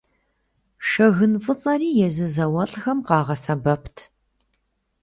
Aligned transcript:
Шэгын 0.89 1.33
фӏыцӏэри 1.43 1.89
езы 2.07 2.27
зауэлӏхэм 2.33 2.99
къагъэсэбэпт. 3.07 3.97